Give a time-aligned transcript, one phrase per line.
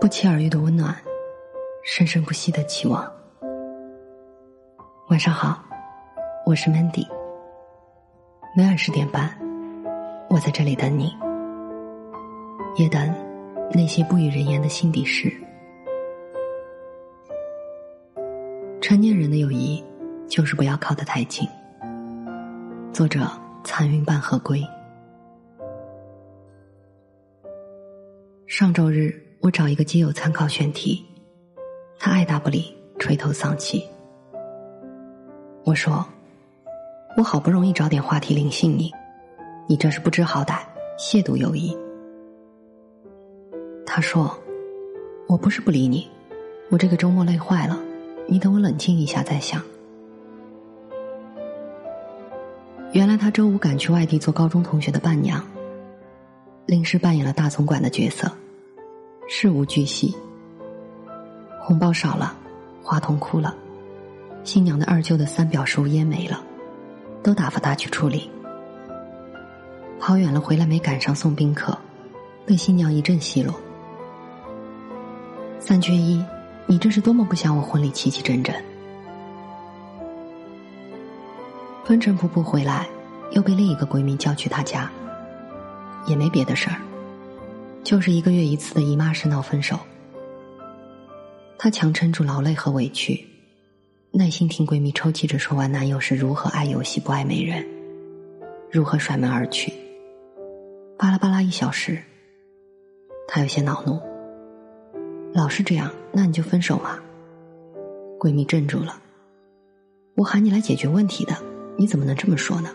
[0.00, 0.96] 不期而遇的温暖，
[1.82, 3.12] 生生不息的期望。
[5.08, 5.60] 晚上好，
[6.46, 7.04] 我是 Mandy。
[8.56, 9.36] 每晚十点半，
[10.30, 11.12] 我在这里等你，
[12.76, 13.12] 也等
[13.72, 15.32] 那些不与人言的心底事。
[18.80, 19.84] 成年人的友谊，
[20.28, 21.48] 就是不要靠得太近。
[22.92, 23.28] 作者：
[23.64, 24.62] 残云半合归。
[28.46, 31.04] 上周日，我找一个基友参考选题，
[31.98, 33.84] 他爱答不理，垂头丧气。
[35.64, 36.04] 我说
[37.16, 38.92] ：“我好不容易找点话题灵性你，
[39.68, 40.58] 你这是不知好歹，
[40.98, 41.76] 亵渎友谊。”
[43.86, 44.36] 他说
[45.28, 46.08] ：“我不是不理你，
[46.68, 47.78] 我这个周末累坏了，
[48.26, 49.62] 你等我冷静一下再想。”
[52.92, 55.46] 原来他周五赶去外地做高中同学的伴娘，
[56.66, 58.30] 临时扮演了大总管的角色。
[59.30, 60.16] 事无巨细，
[61.60, 62.34] 红包少了，
[62.82, 63.54] 话筒哭了，
[64.42, 66.42] 新娘的二舅的三表叔烟没了，
[67.22, 68.30] 都打发他去处理。
[70.00, 71.76] 跑远了回来没赶上送宾客，
[72.46, 73.54] 被新娘一阵奚落。
[75.60, 76.24] 三缺一，
[76.64, 78.54] 你这是多么不想我婚礼齐齐整整？
[81.84, 82.88] 风尘仆仆回来，
[83.32, 84.90] 又被另一个闺蜜叫去她家，
[86.06, 86.80] 也没别的事儿。
[87.88, 89.78] 就是一个月一次的姨妈式闹分手，
[91.56, 93.26] 她强撑住劳累和委屈，
[94.10, 97.66] 耐心听闺蜜抽泣着说完男友是如何爱游戏不爱美人，
[98.70, 99.72] 如何甩门而去。
[100.98, 101.96] 巴拉巴拉一小时，
[103.26, 103.98] 她有些恼怒，
[105.32, 106.98] 老是这样，那你就分手嘛。
[108.20, 109.00] 闺蜜镇住了，
[110.14, 111.34] 我喊你来解决问题的，
[111.78, 112.68] 你怎么能这么说呢？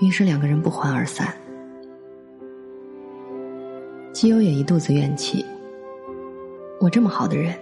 [0.00, 1.36] 于是两个人不欢而散。
[4.14, 5.44] 基友也一肚子怨气。
[6.80, 7.52] 我这么好的人，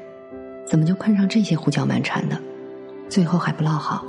[0.66, 2.38] 怎么就碰上这些胡搅蛮缠的？
[3.08, 4.04] 最后还不落好？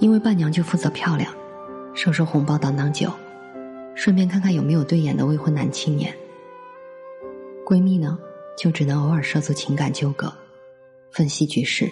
[0.00, 1.32] 因为伴娘就负责漂亮，
[1.94, 3.08] 收收红包挡挡酒，
[3.94, 6.12] 顺便看看有没有对眼的未婚男青年。
[7.64, 8.18] 闺蜜呢，
[8.58, 10.32] 就只能偶尔涉足情感纠葛，
[11.12, 11.88] 分析局势，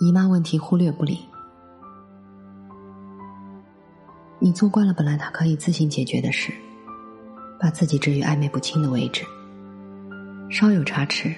[0.00, 1.20] 姨妈问题忽略不理。
[4.40, 6.52] 你做惯了本来他可以自行解决的事。
[7.60, 9.22] 把自己置于暧昧不清的位置，
[10.50, 11.34] 稍有差池，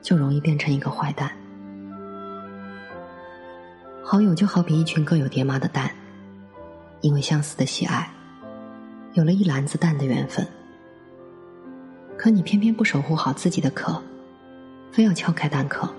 [0.00, 1.32] 就容易变成一个坏蛋。
[4.04, 5.90] 好友就好比一群各有爹妈的蛋，
[7.00, 8.08] 因为相似的喜爱，
[9.14, 10.46] 有了一篮子蛋的缘分。
[12.16, 14.00] 可你偏偏不守护好自己的壳，
[14.92, 15.92] 非要撬开蛋壳，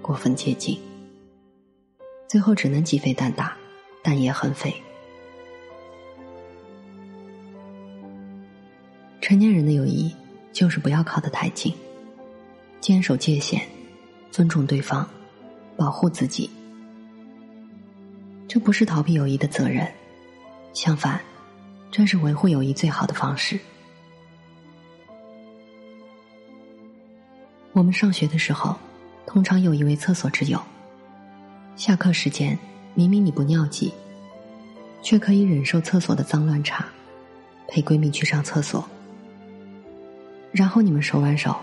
[0.00, 0.80] 过分接近，
[2.26, 3.54] 最后只能鸡飞蛋打，
[4.02, 4.74] 蛋也很肥。
[9.30, 10.12] 成年人的友谊，
[10.52, 11.72] 就是不要靠得太近，
[12.80, 13.62] 坚守界限，
[14.32, 15.08] 尊重对方，
[15.76, 16.50] 保护自己。
[18.48, 19.86] 这不是逃避友谊的责任，
[20.72, 21.20] 相反，
[21.92, 23.56] 这是维护友谊最好的方式。
[27.70, 28.76] 我们上学的时候，
[29.26, 30.60] 通常有一位厕所之友，
[31.76, 32.58] 下课时间
[32.96, 33.92] 明明你不尿急，
[35.02, 36.84] 却可以忍受厕所的脏乱差，
[37.68, 38.84] 陪闺蜜去上厕所。
[40.52, 41.56] 然后你们手挽手，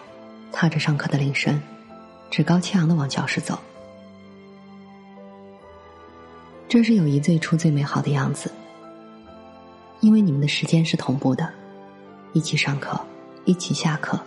[0.51, 1.61] 踏着上课的铃声，
[2.31, 3.59] 趾高气昂的往教室走。
[6.69, 8.51] 这是友谊最初最美好的样子，
[9.99, 11.49] 因为你们的时间是同步的，
[12.33, 12.99] 一起上课，
[13.45, 14.19] 一起下课。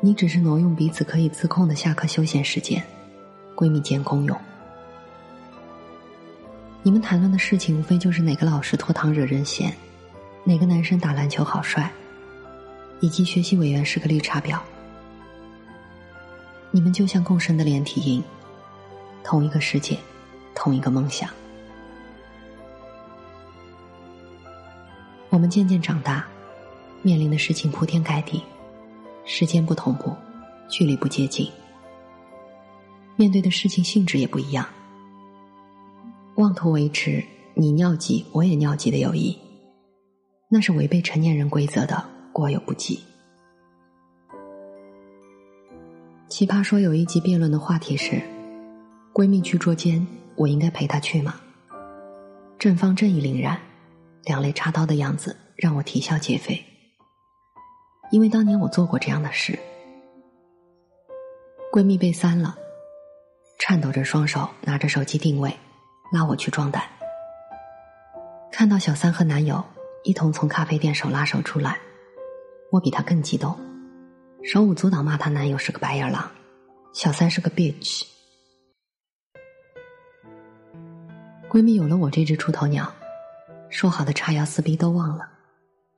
[0.00, 2.82] 你只是挪用彼此可以自控的下课休闲时间，
[3.54, 4.36] 闺蜜间公用。
[6.82, 9.72] 你们谈论的事情无非就是哪个老师拖堂惹人嫌，
[10.44, 11.92] 哪个男生打篮球好帅。
[13.00, 14.60] 以及学习委员是个绿茶婊，
[16.70, 18.22] 你们就像共生的连体婴，
[19.24, 19.98] 同一个世界，
[20.54, 21.28] 同一个梦想。
[25.30, 26.26] 我们渐渐长大，
[27.02, 28.42] 面临的事情铺天盖地，
[29.24, 30.14] 时间不同步，
[30.68, 31.50] 距离不接近，
[33.16, 34.66] 面对的事情性质也不一样。
[36.34, 37.24] 妄图维持
[37.54, 39.38] 你尿急我也尿急的友谊，
[40.48, 42.19] 那是违背成年人规则的。
[42.32, 43.02] 过犹不及。
[46.28, 48.22] 奇葩说有一集辩论的话题是：
[49.12, 50.06] 闺蜜去捉奸，
[50.36, 51.40] 我应该陪她去吗？
[52.58, 53.60] 正方正义凛然，
[54.24, 56.64] 两肋插刀的样子让我啼笑皆非。
[58.10, 59.58] 因为当年我做过这样的事。
[61.72, 62.56] 闺蜜被三了，
[63.58, 65.54] 颤抖着双手拿着手机定位，
[66.12, 66.82] 拉我去壮胆。
[68.52, 69.62] 看到小三和男友
[70.04, 71.78] 一同从咖啡店手拉手出来。
[72.70, 73.58] 我比她更激动，
[74.42, 76.30] 手舞足蹈骂她男友是个白眼狼，
[76.92, 78.04] 小三是个 bitch。
[81.48, 82.92] 闺蜜有了我这只出头鸟，
[83.68, 85.28] 说好的叉腰撕逼都忘了，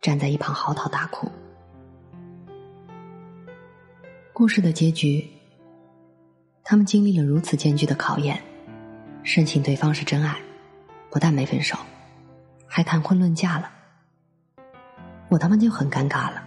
[0.00, 1.30] 站在一旁嚎啕大哭。
[4.32, 5.28] 故事的结局，
[6.64, 8.42] 他们经历了如此艰巨的考验，
[9.22, 10.40] 深信对方是真爱，
[11.10, 11.76] 不但没分手，
[12.66, 13.70] 还谈婚论嫁了。
[15.28, 16.42] 我他妈就很尴尬了，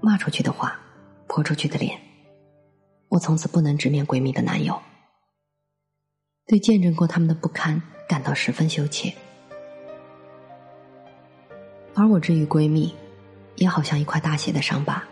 [0.00, 0.78] 骂出去的话，
[1.26, 2.00] 泼出去的脸，
[3.08, 4.80] 我从此不能直面闺蜜的男友。
[6.46, 9.14] 对见证过他们的不堪感到十分羞怯，
[11.94, 12.92] 而我至于闺蜜，
[13.56, 15.04] 也好像一块大写的伤疤。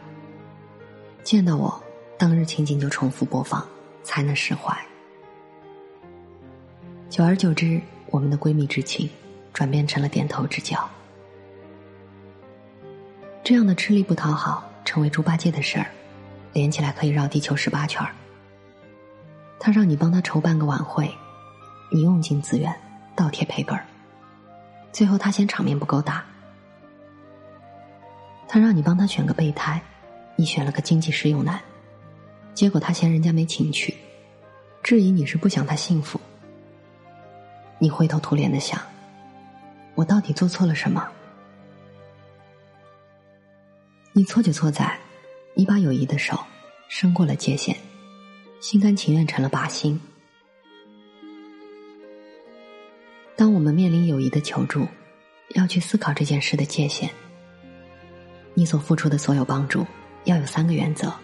[1.22, 1.82] 见到我，
[2.18, 3.64] 当日情景就重复播放，
[4.02, 4.76] 才能释怀。
[7.08, 9.08] 久而久之，我们的闺蜜之情
[9.52, 10.76] 转变成了点头之交。
[13.44, 15.84] 这样的吃力不讨好，成为猪八戒的事儿，
[16.54, 18.10] 连起来可以绕地球十八圈儿。
[19.60, 21.14] 他让你帮他筹办个晚会。
[21.92, 22.74] 你用尽资源，
[23.14, 23.84] 倒贴赔本儿，
[24.90, 26.24] 最后他嫌场面不够大，
[28.48, 29.78] 他让你帮他选个备胎，
[30.36, 31.60] 你选了个经济实用男，
[32.54, 33.94] 结果他嫌人家没情趣，
[34.82, 36.18] 质疑你是不想他幸福。
[37.78, 38.80] 你灰头土脸的想，
[39.94, 41.06] 我到底做错了什么？
[44.18, 44.98] 你错就错在，
[45.54, 46.36] 你把友谊的手
[46.88, 47.76] 伸过了界限，
[48.60, 50.00] 心甘情愿成了靶心。
[53.36, 54.84] 当我们面临友谊的求助，
[55.50, 57.08] 要去思考这件事的界限。
[58.54, 59.86] 你所付出的所有帮助，
[60.24, 61.14] 要有三个原则。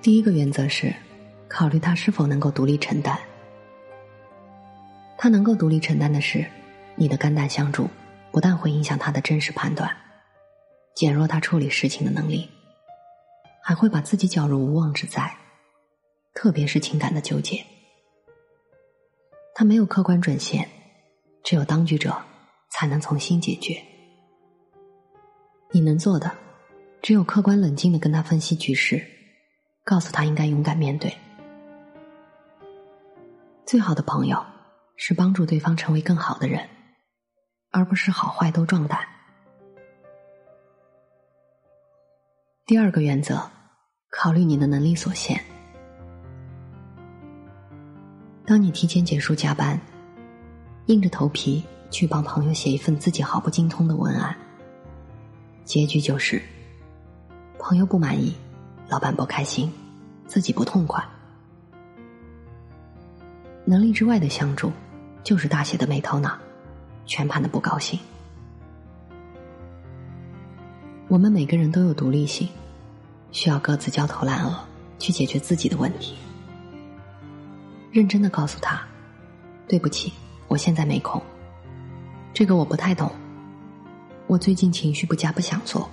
[0.00, 0.94] 第一个原则是，
[1.48, 3.18] 考虑他是否能够独立承担。
[5.18, 6.46] 他能够独立承担的事，
[6.94, 7.90] 你的肝胆相助，
[8.30, 9.90] 不但会影响他的真实判断，
[10.96, 12.50] 减弱他处理事情的能力，
[13.62, 15.32] 还会把自己搅入无妄之灾，
[16.34, 17.64] 特别是情感的纠结。
[19.54, 20.68] 他没有客观准线。
[21.44, 22.12] 只有当局者
[22.70, 23.80] 才能从心解决。
[25.70, 26.36] 你能做的，
[27.00, 29.00] 只有客观冷静的跟他分析局势，
[29.84, 31.16] 告诉他应该勇敢面对。
[33.64, 34.44] 最好的朋友
[34.96, 36.68] 是帮助对方成为更好的人，
[37.70, 39.06] 而不是好坏都壮胆。
[42.66, 43.40] 第二个原则，
[44.10, 45.40] 考虑你的能力所限。
[48.44, 49.80] 当你提前结束加班。
[50.86, 54.36] 硬着头皮去帮朋友写一份自己毫不精通的文案，
[55.64, 56.40] 结局就是
[57.58, 58.34] 朋友不满意，
[58.88, 59.72] 老板不开心，
[60.26, 61.04] 自己不痛快。
[63.64, 64.72] 能力之外的相助，
[65.24, 66.36] 就是大写的没头脑，
[67.04, 67.98] 全盘的不高兴。
[71.08, 72.48] 我们每个人都有独立性，
[73.30, 74.58] 需要各自焦头烂额
[74.98, 76.16] 去解决自己的问题。
[77.92, 78.84] 认真的告诉他，
[79.68, 80.12] 对不起。
[80.48, 81.20] 我现在没空，
[82.32, 83.10] 这个我不太懂。
[84.26, 85.88] 我最近情绪不佳，不想做。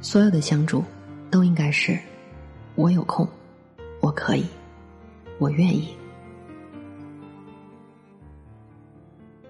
[0.00, 0.84] 所有的相助
[1.30, 1.98] 都应该是
[2.74, 3.28] 我有空，
[4.00, 4.44] 我可以，
[5.38, 5.94] 我愿意。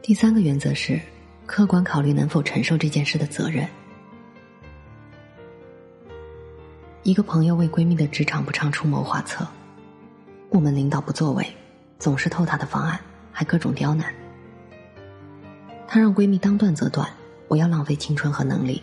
[0.00, 1.00] 第三个原则是
[1.46, 3.68] 客观考虑能否承受这件事的责任。
[7.02, 9.46] 一个朋友为闺蜜的职场不畅出谋划策，
[10.48, 11.46] 部门领导不作为。
[11.98, 12.98] 总是偷她的方案，
[13.30, 14.12] 还各种刁难。
[15.86, 17.08] 她让闺蜜当断则断，
[17.46, 18.82] 不要浪费青春和能力。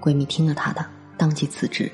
[0.00, 0.86] 闺蜜听了她的，
[1.16, 1.90] 当即辞职。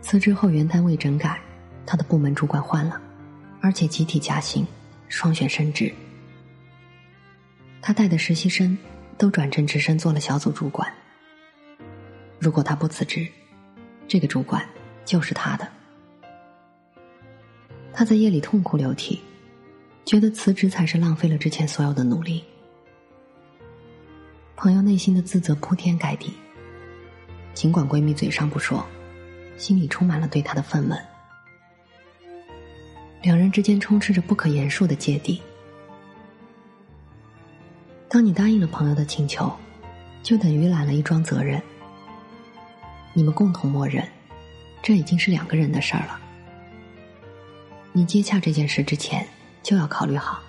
[0.00, 1.40] 辞职后原单位整改，
[1.84, 3.00] 她的部门主管换了，
[3.60, 4.64] 而且集体加薪，
[5.08, 5.92] 双选升职。
[7.82, 8.78] 他带的实习生
[9.18, 10.90] 都转正直升做了小组主管。
[12.38, 13.26] 如果他不辞职，
[14.06, 14.64] 这个主管
[15.04, 15.68] 就是他的。
[17.92, 19.20] 他在夜里痛哭流涕，
[20.04, 22.44] 觉得辞职才是浪费了之前所有的努力。
[24.54, 26.32] 朋友内心的自责铺天盖地，
[27.52, 28.86] 尽管闺蜜嘴上不说，
[29.56, 30.96] 心里充满了对他的愤懑。
[33.22, 35.42] 两人之间充斥着不可言述的芥蒂。
[38.12, 39.50] 当你答应了朋友的请求，
[40.22, 41.58] 就等于揽了一桩责任。
[43.14, 44.06] 你们共同默认，
[44.82, 46.20] 这已经是两个人的事儿了。
[47.90, 49.26] 你接洽这件事之前，
[49.62, 50.42] 就要考虑好，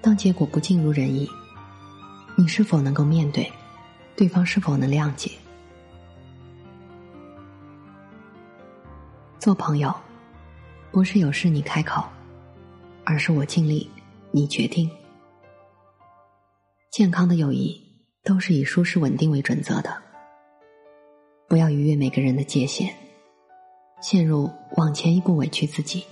[0.00, 1.30] 当结果不尽如人意，
[2.36, 3.48] 你是否能够面对，
[4.16, 5.30] 对方是否能谅解？
[9.38, 9.94] 做朋友，
[10.90, 12.02] 不是有事你开口，
[13.04, 13.88] 而是我尽力，
[14.32, 14.90] 你决定。
[16.90, 17.80] 健康的友谊
[18.24, 19.96] 都是以舒适稳定为准则的。
[21.48, 22.92] 不要逾越每个人的界限，
[24.02, 26.04] 陷入往前一步委屈自己，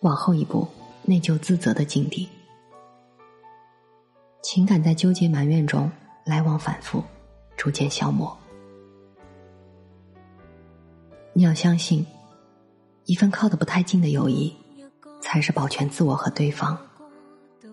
[0.00, 0.68] 往后一步
[1.04, 2.28] 内疚自责的境地。
[4.42, 5.90] 情感在纠结埋怨中
[6.22, 7.02] 来往反复，
[7.56, 8.36] 逐渐消磨。
[11.32, 12.06] 你要相信，
[13.06, 14.54] 一份靠得不太近的友谊，
[15.22, 16.78] 才是保全自我和对方，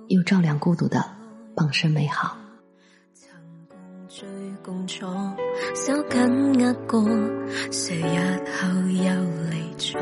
[0.08, 1.15] 又照亮孤独的
[1.56, 2.36] 傍身美好。
[4.64, 5.08] 共坐，
[5.76, 7.04] 手紧握过，
[7.72, 9.12] 谁日后又
[9.52, 10.02] 离座？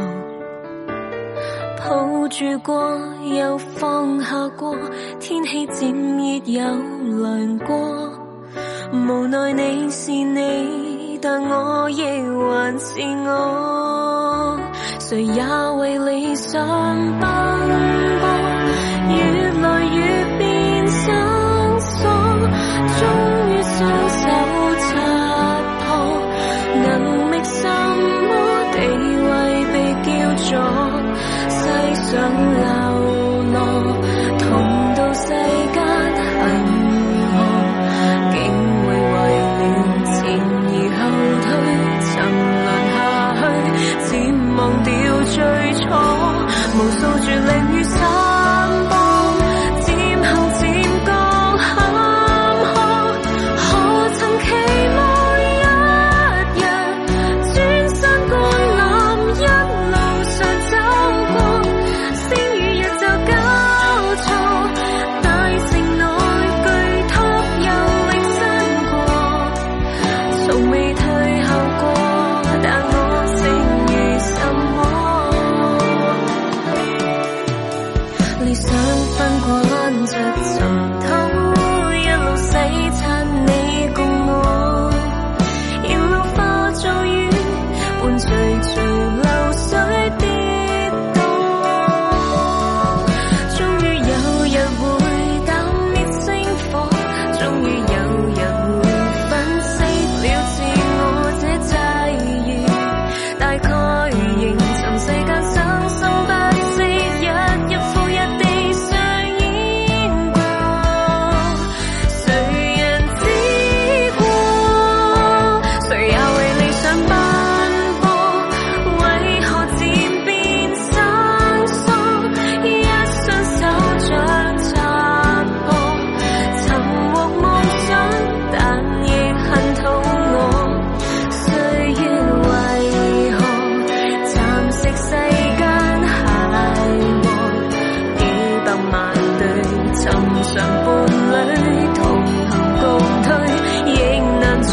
[1.77, 2.97] 抱住过，
[3.35, 4.73] 又放下过，
[5.19, 6.63] 天气渐热又
[7.21, 7.75] 凉过。
[8.93, 14.59] 无奈你是你，但我亦还是我。
[14.99, 15.43] 谁也
[15.77, 16.65] 为理想
[17.19, 17.92] 奔
[46.83, 48.12] 无数绝岭与山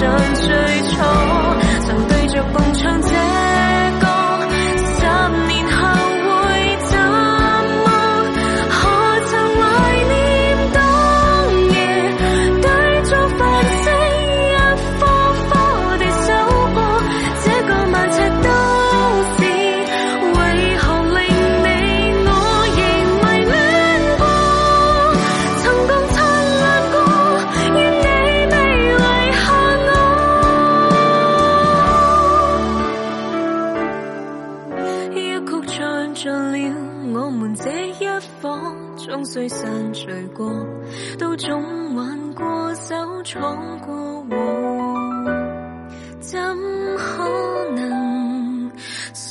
[0.00, 0.39] 终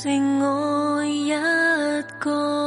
[0.02, 1.30] 剩我一
[2.18, 2.59] 个。